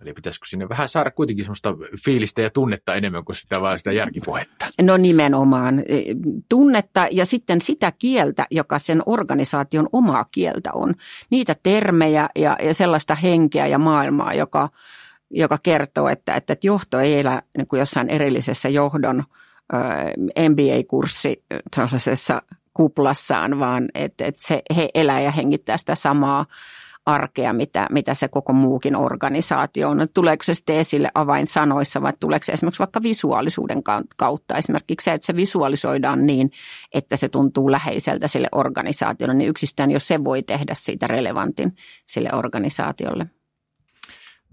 [0.03, 3.93] Eli pitäisikö sinne vähän saada kuitenkin sellaista fiilistä ja tunnetta enemmän kuin sitä vaan sitä
[3.93, 4.67] järkipuhetta?
[4.83, 5.79] No nimenomaan.
[5.79, 6.03] E,
[6.49, 10.95] tunnetta ja sitten sitä kieltä, joka sen organisaation omaa kieltä on.
[11.31, 14.69] Niitä termejä ja, ja sellaista henkeä ja maailmaa, joka,
[15.31, 19.25] joka kertoo, että, että johto ei elä niin kuin jossain erillisessä johdon
[20.49, 21.45] MBA-kurssi
[21.77, 22.43] tällaisessa
[22.75, 26.47] kuplassaan, vaan että, että se, he elää ja hengittää sitä samaa
[27.07, 30.09] arkea, mitä, mitä se koko muukin organisaatio on.
[30.15, 33.83] Tuleeko se sitten esille avainsanoissa vai tuleeko se esimerkiksi vaikka visuaalisuuden
[34.17, 34.57] kautta?
[34.57, 36.51] Esimerkiksi se, että se visualisoidaan niin,
[36.95, 42.31] että se tuntuu läheiseltä sille organisaatiolle, niin yksistään jos se voi tehdä siitä relevantin sille
[42.33, 43.27] organisaatiolle.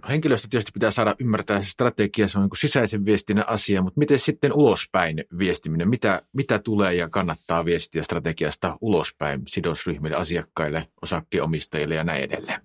[0.10, 4.20] Henkilöstö tietysti pitää saada ymmärtää se strategia, se on niin sisäisen viestinnän asia, mutta miten
[4.20, 5.90] sitten ulospäin viestiminen?
[5.90, 12.62] Mitä, mitä tulee ja kannattaa viestiä strategiasta ulospäin sidosryhmille, asiakkaille, osakkeenomistajille ja näin edelleen?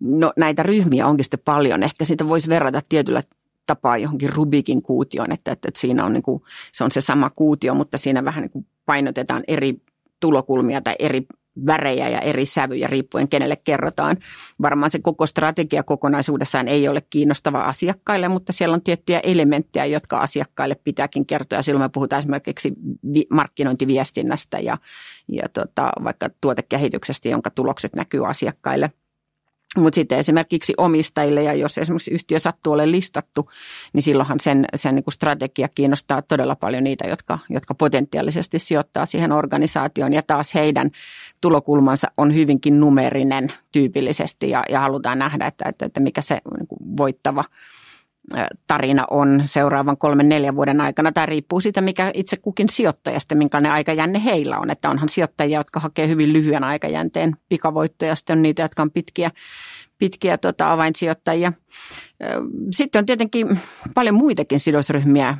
[0.00, 1.82] No näitä ryhmiä onkin sitten paljon.
[1.82, 3.22] Ehkä sitä voisi verrata tietyllä
[3.66, 7.30] tapaa johonkin Rubikin kuutioon, että, että, että siinä on, niin kuin, se on se sama
[7.30, 9.82] kuutio, mutta siinä vähän niin kuin painotetaan eri
[10.20, 11.26] tulokulmia tai eri
[11.66, 14.16] värejä ja eri sävyjä riippuen kenelle kerrotaan.
[14.62, 20.18] Varmaan se koko strategia kokonaisuudessaan ei ole kiinnostava asiakkaille, mutta siellä on tiettyjä elementtejä, jotka
[20.18, 21.62] asiakkaille pitääkin kertoa.
[21.62, 22.72] Silloin me puhutaan esimerkiksi
[23.30, 24.78] markkinointiviestinnästä ja,
[25.28, 28.90] ja tota, vaikka tuotekehityksestä, jonka tulokset näkyy asiakkaille–
[29.76, 33.50] mutta sitten esimerkiksi omistajille ja jos esimerkiksi yhtiö sattuu olemaan listattu,
[33.92, 39.06] niin silloinhan sen, sen niin kuin strategia kiinnostaa todella paljon niitä, jotka, jotka potentiaalisesti sijoittaa
[39.06, 40.12] siihen organisaatioon.
[40.12, 40.90] Ja taas heidän
[41.40, 46.66] tulokulmansa on hyvinkin numerinen tyypillisesti ja, ja halutaan nähdä, että, että, että mikä se niin
[46.68, 47.44] kuin voittava–
[48.66, 51.12] tarina on seuraavan kolmen neljän vuoden aikana.
[51.12, 54.70] Tämä riippuu siitä, mikä itse kukin sijoittajasta, minkälainen aikajänne heillä on.
[54.70, 59.30] Että onhan sijoittajia, jotka hakee hyvin lyhyen aikajänteen pikavoittoja, sitten on niitä, jotka on pitkiä,
[59.98, 61.52] pitkiä tota, avainsijoittajia.
[62.70, 63.58] Sitten on tietenkin
[63.94, 65.36] paljon muitakin sidosryhmiä,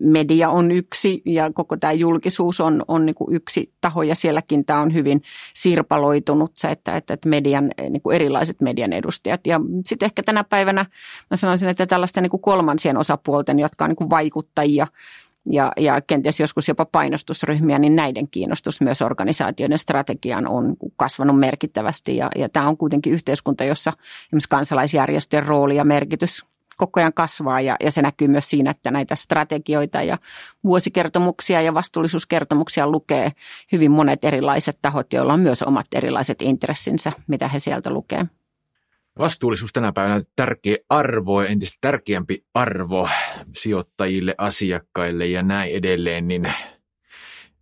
[0.00, 4.64] media on yksi ja koko tämä julkisuus on, on niin kuin yksi taho ja sielläkin
[4.64, 5.22] tämä on hyvin
[5.54, 9.46] sirpaloitunut se, että, että, median, niin kuin erilaiset median edustajat.
[9.46, 10.86] Ja sitten ehkä tänä päivänä
[11.30, 14.86] mä sanoisin, että tällaisten niin kuin kolmansien osapuolten, jotka on niin kuin vaikuttajia
[15.50, 22.16] ja, ja kenties joskus jopa painostusryhmiä, niin näiden kiinnostus myös organisaatioiden strategiaan on kasvanut merkittävästi.
[22.16, 23.92] Ja, ja tämä on kuitenkin yhteiskunta, jossa
[24.26, 28.90] esimerkiksi kansalaisjärjestöjen rooli ja merkitys koko ajan kasvaa ja, ja se näkyy myös siinä, että
[28.90, 30.18] näitä strategioita ja
[30.64, 33.32] vuosikertomuksia ja vastuullisuuskertomuksia lukee
[33.72, 38.26] hyvin monet erilaiset tahot, joilla on myös omat erilaiset intressinsä, mitä he sieltä lukee.
[39.18, 43.08] Vastuullisuus tänä päivänä tärkeä arvo ja entistä tärkeämpi arvo
[43.56, 46.52] sijoittajille, asiakkaille ja näin edelleen, niin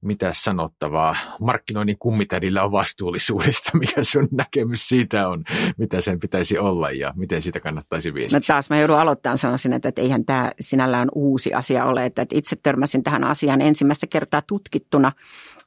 [0.05, 3.71] mitä sanottavaa markkinoinnin kummitädillä on vastuullisuudesta?
[3.79, 5.45] Mikä sun näkemys siitä on?
[5.77, 8.39] Mitä sen pitäisi olla ja miten sitä kannattaisi viestiä?
[8.39, 12.05] No taas mä joudun aloittamaan sanoisin, että, että eihän tämä sinällään uusi asia ole.
[12.07, 15.13] Että, että itse törmäsin tähän asiaan ensimmäistä kertaa tutkittuna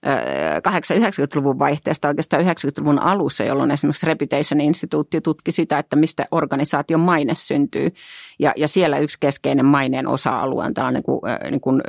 [0.08, 7.36] 80-90-luvun vaihteesta oikeastaan 90-luvun alussa, jolloin esimerkiksi Reputation Instituutti tutki sitä, että mistä organisaation maine
[7.36, 7.92] syntyy.
[8.40, 11.82] Ja, ja siellä yksi keskeinen maineen osa-alue on tällainen kuin, niin kuin,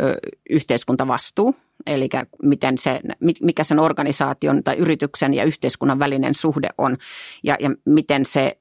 [0.51, 1.55] yhteiskuntavastuu–
[1.87, 2.09] eli
[2.43, 3.01] miten se,
[3.43, 6.97] mikä sen organisaation tai yrityksen ja yhteiskunnan välinen suhde on
[7.43, 8.57] ja, ja miten se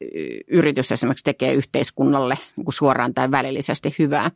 [0.48, 4.32] yritys esimerkiksi tekee yhteiskunnalle niin suoraan tai välillisesti hyvää.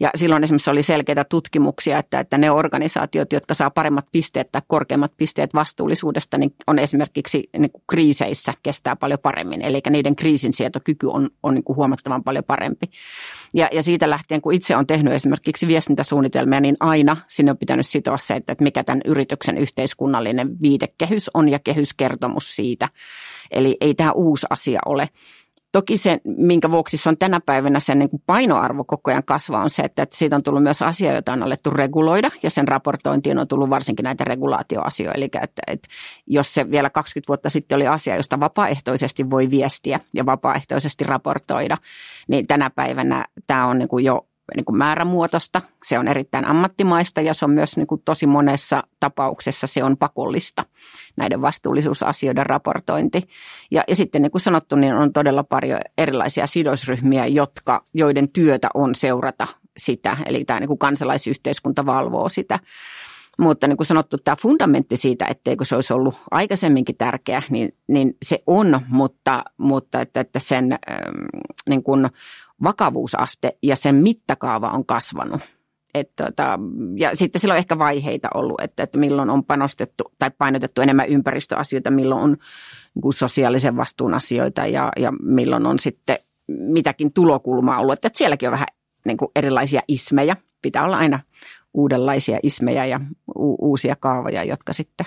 [0.00, 4.62] Ja silloin esimerkiksi oli selkeitä tutkimuksia, että, että ne organisaatiot, jotka saa paremmat pisteet tai
[4.66, 9.62] korkeammat pisteet vastuullisuudesta, niin on esimerkiksi niin kuin kriiseissä kestää paljon paremmin.
[9.62, 12.86] Eli niiden kriisinsietokyky on, on niin kuin huomattavan paljon parempi.
[13.54, 17.86] Ja, ja siitä lähtien, kun itse on tehnyt esimerkiksi viestintäsuunnitelmia, niin aina sinne on pitänyt
[17.86, 22.88] sitoa se, että mikä tämän yrityksen yhteiskunnallinen viitekehys on ja kehyskertomus siitä.
[23.50, 25.08] Eli ei tämä uusi asia ole.
[25.74, 29.70] Toki se, minkä vuoksi se on tänä päivänä sen niin painoarvo koko ajan kasvaa, on
[29.70, 33.38] se, että, että siitä on tullut myös asia, jota on alettu reguloida, ja sen raportointiin
[33.38, 35.16] on tullut varsinkin näitä regulaatioasioita.
[35.16, 35.88] Eli että, että
[36.26, 41.78] jos se vielä 20 vuotta sitten oli asia, josta vapaaehtoisesti voi viestiä ja vapaaehtoisesti raportoida,
[42.28, 47.20] niin tänä päivänä tämä on niin kuin jo niin kuin määrämuotoista, se on erittäin ammattimaista
[47.20, 50.64] ja se on myös niin kuin tosi monessa tapauksessa se on pakollista,
[51.16, 53.28] näiden vastuullisuusasioiden raportointi.
[53.70, 58.68] Ja, ja sitten niin kuin sanottu, niin on todella paljon erilaisia sidosryhmiä, jotka, joiden työtä
[58.74, 62.58] on seurata sitä, eli tämä niin kuin kansalaisyhteiskunta valvoo sitä.
[63.38, 68.16] Mutta niin kuin sanottu, tämä fundamentti siitä, etteikö se olisi ollut aikaisemminkin tärkeä, niin, niin
[68.22, 70.78] se on, mutta, mutta että, että sen
[71.68, 72.10] niin kuin
[72.62, 75.40] vakavuusaste ja sen mittakaava on kasvanut.
[75.94, 76.58] Et tota,
[76.96, 81.08] ja sitten sillä on ehkä vaiheita ollut, että, että milloin on panostettu tai painotettu enemmän
[81.08, 82.30] ympäristöasioita, milloin on
[82.94, 87.92] niin kuin sosiaalisen vastuun asioita ja, ja milloin on sitten mitäkin tulokulmaa ollut.
[87.92, 88.66] Että, että sielläkin on vähän
[89.04, 90.36] niin kuin erilaisia ismejä.
[90.62, 91.20] Pitää olla aina
[91.74, 93.00] uudenlaisia ismejä ja
[93.36, 95.06] u- uusia kaavoja, jotka sitten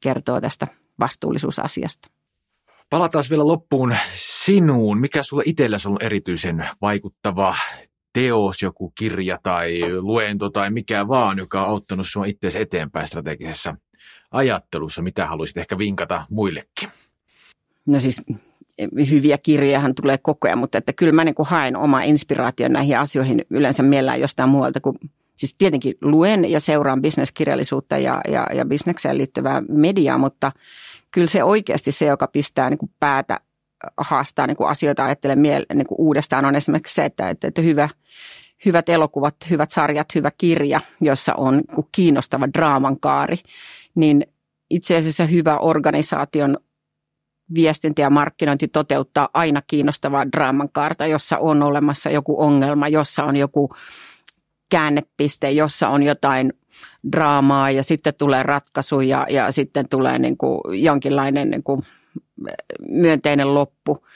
[0.00, 0.66] kertoo tästä
[1.00, 2.08] vastuullisuusasiasta.
[2.90, 3.96] Palataan vielä loppuun
[4.48, 5.00] sinuun.
[5.00, 7.54] Mikä sulle itsellesi on erityisen vaikuttava
[8.12, 13.76] teos, joku kirja tai luento tai mikä vaan, joka on auttanut sinua itseäsi eteenpäin strategisessa
[14.30, 15.02] ajattelussa?
[15.02, 16.88] Mitä haluaisit ehkä vinkata muillekin?
[17.86, 18.22] No siis
[19.10, 23.44] hyviä kirjahan tulee koko ajan, mutta että kyllä mä niin haen oma inspiraation näihin asioihin
[23.50, 24.98] yleensä mielellään jostain muualta kuin
[25.38, 30.52] Siis tietenkin luen ja seuraan bisneskirjallisuutta ja, ja, ja bisnekseen liittyvää mediaa, mutta
[31.10, 33.40] kyllä se oikeasti se, joka pistää niin kuin päätä
[33.96, 37.62] haastaa niin kuin asioita ajattelen miele- niin kuin uudestaan on esimerkiksi se, että, että, että
[37.62, 37.88] hyvä,
[38.64, 43.36] hyvät elokuvat, hyvät sarjat, hyvä kirja, jossa on niin kiinnostava draaman kaari,
[43.94, 44.26] niin
[44.70, 46.58] itse asiassa hyvä organisaation
[47.54, 53.36] viestintä ja markkinointi toteuttaa aina kiinnostavaa draaman kaarta, jossa on olemassa joku ongelma, jossa on
[53.36, 53.74] joku
[54.70, 56.52] käännepiste, jossa on jotain
[57.12, 61.82] draamaa ja sitten tulee ratkaisu ja, ja sitten tulee niin kuin jonkinlainen niin kuin
[62.88, 64.06] myönteinen loppu.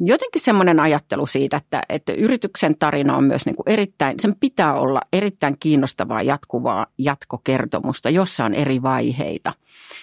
[0.00, 4.74] Jotenkin semmoinen ajattelu siitä, että, että yrityksen tarina on myös niin kuin erittäin, sen pitää
[4.74, 9.52] olla erittäin kiinnostavaa jatkuvaa jatkokertomusta, jossa on eri vaiheita.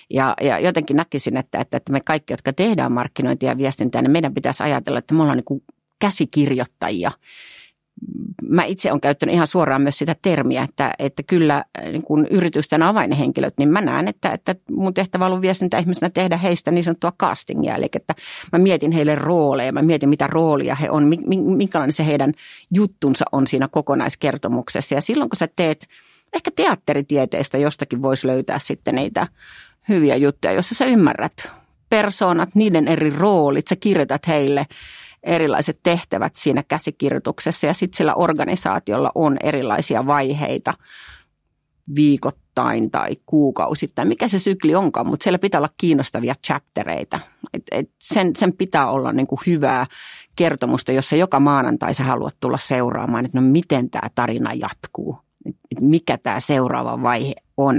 [0.10, 4.12] Ja, ja jotenkin näkisin, että, että, että me kaikki, jotka tehdään markkinointia ja viestintää, niin
[4.12, 5.64] meidän pitäisi ajatella, että me ollaan niin kuin
[6.00, 7.12] käsikirjoittajia
[8.50, 12.28] mä itse olen käyttänyt ihan suoraan myös sitä termiä, että, että kyllä äh, niin kun
[12.28, 17.12] yritysten avainhenkilöt, niin mä näen, että, että mun tehtävä on viestintäihmisenä tehdä heistä niin sanottua
[17.12, 17.76] castingia.
[17.76, 18.16] Eli että
[18.52, 21.12] mä mietin heille rooleja, mä mietin mitä roolia he on,
[21.46, 22.34] minkälainen se heidän
[22.72, 24.96] juttunsa on siinä kokonaiskertomuksessa.
[24.96, 25.88] Ja silloin kun sä teet,
[26.34, 29.28] ehkä teatteritieteestä jostakin voisi löytää sitten niitä
[29.90, 31.50] hyviä juttuja, jossa sä ymmärrät
[31.90, 34.66] persoonat, niiden eri roolit, sä kirjoitat heille–
[35.26, 40.74] erilaiset tehtävät siinä käsikirjoituksessa ja sitten sillä organisaatiolla on erilaisia vaiheita
[41.96, 47.20] viikoittain tai kuukausittain, mikä se sykli onkaan, mutta siellä pitää olla kiinnostavia chaptereita.
[47.54, 49.86] Et, et sen, sen pitää olla niin kuin hyvää
[50.36, 55.82] kertomusta, jossa joka maanantai sä haluat tulla seuraamaan, että no miten tämä tarina jatkuu, et
[55.82, 57.76] mikä tämä seuraava vaihe on.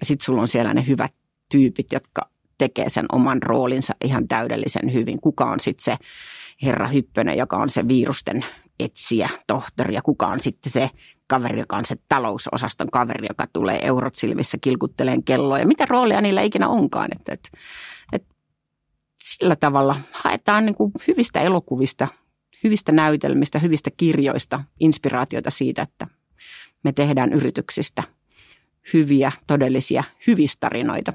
[0.00, 1.12] Ja sitten sulla on siellä ne hyvät
[1.52, 2.22] tyypit, jotka
[2.58, 5.20] tekee sen oman roolinsa ihan täydellisen hyvin.
[5.20, 5.96] Kuka on sitten se
[6.64, 8.44] herra Hyppönen, joka on se virusten
[8.80, 10.90] etsiä, tohtori, ja kuka on sitten se
[11.26, 16.20] kaveri, joka on se talousosaston kaveri, joka tulee eurot silmissä kilkutteleen kelloa, ja mitä roolia
[16.20, 17.08] niillä ikinä onkaan.
[17.16, 17.48] Että, että,
[18.12, 18.34] että
[19.22, 22.08] sillä tavalla haetaan niin kuin hyvistä elokuvista,
[22.64, 26.06] hyvistä näytelmistä, hyvistä kirjoista inspiraatioita siitä, että
[26.84, 28.02] me tehdään yrityksistä
[28.92, 31.12] hyviä, todellisia hyvistarinoita.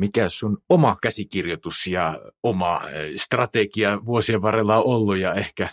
[0.00, 2.80] Mikä sun oma käsikirjoitus ja oma
[3.16, 5.68] strategia vuosien varrella on ollut ja ehkä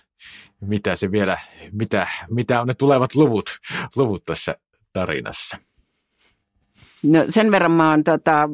[0.61, 1.37] mitä se vielä,
[1.71, 3.49] mitä, mitä on ne tulevat luvut,
[3.95, 4.55] luvut tässä
[4.93, 5.57] tarinassa?
[7.03, 8.49] No sen verran mä oon tota,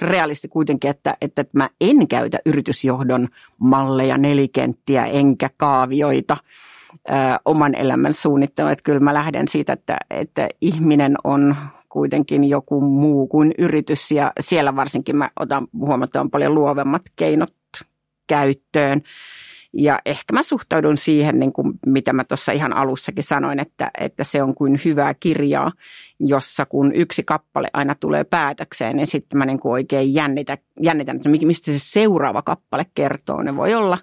[0.00, 6.36] realisti kuitenkin, että, että mä en käytä yritysjohdon malleja, nelikenttiä enkä kaavioita
[6.92, 7.12] ö,
[7.44, 8.72] oman elämän suunnitteluun.
[8.72, 11.56] Että kyllä mä lähden siitä, että, että ihminen on
[11.98, 17.54] kuitenkin joku muu kuin yritys ja siellä varsinkin mä otan huomattavan paljon luovemmat keinot
[18.26, 19.02] käyttöön.
[19.72, 24.24] Ja ehkä mä suhtaudun siihen, niin kuin mitä mä tuossa ihan alussakin sanoin, että, että
[24.24, 25.72] se on kuin hyvää kirjaa,
[26.20, 31.16] jossa kun yksi kappale aina tulee päätökseen, niin sitten mä niin kuin oikein jännitän, jännitän,
[31.16, 33.42] että mistä se seuraava kappale kertoo.
[33.42, 33.98] Ne voi olla,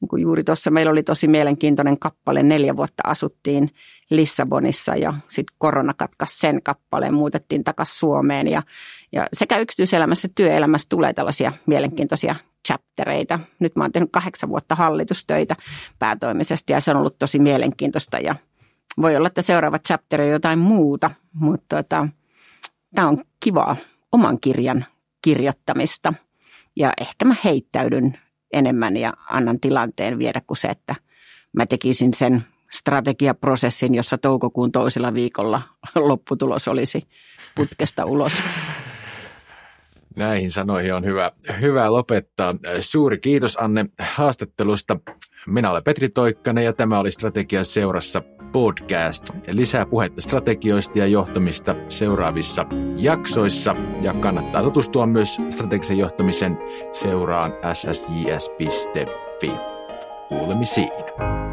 [0.00, 3.70] niin juuri tuossa meillä oli tosi mielenkiintoinen kappale, neljä vuotta asuttiin
[4.10, 8.62] Lissabonissa ja sitten korona katkaisi sen kappaleen, muutettiin takaisin Suomeen ja,
[9.12, 12.34] ja sekä yksityiselämässä että työelämässä tulee tällaisia mielenkiintoisia
[12.68, 13.38] chaptereita.
[13.58, 15.56] Nyt mä oon tehnyt kahdeksan vuotta hallitustöitä
[15.98, 18.34] päätoimisesti ja se on ollut tosi mielenkiintoista ja
[19.02, 22.08] voi olla, että seuraava chapter on jotain muuta, mutta tota,
[22.94, 23.76] tämä on kivaa
[24.12, 24.84] oman kirjan
[25.22, 26.14] kirjoittamista
[26.76, 28.18] ja ehkä mä heittäydyn
[28.52, 30.94] enemmän ja annan tilanteen viedä kuin se, että
[31.52, 35.62] mä tekisin sen strategiaprosessin, jossa toukokuun toisella viikolla
[35.94, 37.02] lopputulos olisi
[37.54, 38.32] putkesta ulos.
[40.16, 42.54] Näihin sanoihin on hyvä, hyvä lopettaa.
[42.80, 44.96] Suuri kiitos Anne haastattelusta.
[45.46, 49.30] Minä olen Petri Toikkanen ja tämä oli Strategian seurassa podcast.
[49.46, 56.58] Lisää puhetta strategioista ja johtamista seuraavissa jaksoissa ja kannattaa tutustua myös strategisen johtamisen
[56.92, 59.52] seuraan ssjs.fi.
[60.28, 61.49] Kuulemisiin.